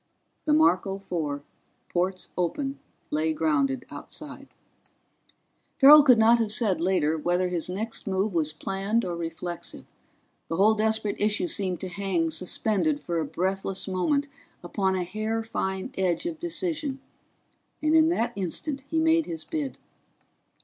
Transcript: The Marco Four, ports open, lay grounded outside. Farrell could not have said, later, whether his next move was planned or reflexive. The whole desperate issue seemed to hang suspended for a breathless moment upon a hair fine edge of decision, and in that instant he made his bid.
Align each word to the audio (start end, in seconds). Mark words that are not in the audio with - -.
The 0.45 0.53
Marco 0.55 0.97
Four, 0.97 1.43
ports 1.87 2.29
open, 2.35 2.79
lay 3.11 3.33
grounded 3.33 3.85
outside. 3.91 4.47
Farrell 5.77 6.01
could 6.01 6.17
not 6.17 6.39
have 6.39 6.49
said, 6.51 6.81
later, 6.81 7.19
whether 7.19 7.49
his 7.49 7.69
next 7.69 8.07
move 8.07 8.33
was 8.33 8.51
planned 8.51 9.05
or 9.05 9.15
reflexive. 9.15 9.85
The 10.47 10.55
whole 10.55 10.73
desperate 10.73 11.17
issue 11.21 11.45
seemed 11.45 11.81
to 11.81 11.87
hang 11.87 12.31
suspended 12.31 12.99
for 12.99 13.19
a 13.19 13.25
breathless 13.25 13.87
moment 13.87 14.27
upon 14.63 14.95
a 14.95 15.03
hair 15.03 15.43
fine 15.43 15.91
edge 15.95 16.25
of 16.25 16.39
decision, 16.39 16.99
and 17.79 17.93
in 17.93 18.09
that 18.09 18.33
instant 18.35 18.83
he 18.89 18.99
made 18.99 19.27
his 19.27 19.43
bid. 19.43 19.77